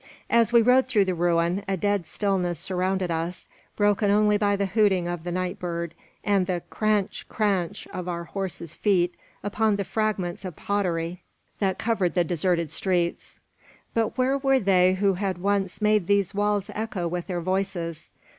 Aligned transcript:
As 0.31 0.51
we 0.51 0.63
rode 0.63 0.87
through 0.87 1.05
the 1.05 1.13
ruin, 1.13 1.63
a 1.67 1.77
dead 1.77 2.07
stillness 2.07 2.57
surrounded 2.57 3.11
us, 3.11 3.47
broken 3.75 4.09
only 4.09 4.35
by 4.35 4.55
the 4.55 4.65
hooting 4.65 5.07
of 5.07 5.23
the 5.23 5.31
night 5.31 5.59
bird, 5.59 5.93
and 6.23 6.47
the 6.47 6.63
"cranch 6.71 7.27
cranch" 7.29 7.87
of 7.93 8.07
our 8.07 8.23
horses' 8.23 8.73
feet 8.73 9.13
upon 9.43 9.75
the 9.75 9.83
fragments 9.83 10.43
of 10.43 10.55
pottery 10.55 11.21
that 11.59 11.77
covered 11.77 12.15
the 12.15 12.23
deserted 12.23 12.71
streets. 12.71 13.39
But 13.93 14.17
where 14.17 14.39
were 14.39 14.59
they 14.59 14.95
who 14.95 15.13
had 15.13 15.37
once 15.37 15.83
made 15.83 16.07
these 16.07 16.33
walls 16.33 16.71
echo 16.73 17.07
with 17.07 17.27
their 17.27 17.41
voices? 17.41 18.09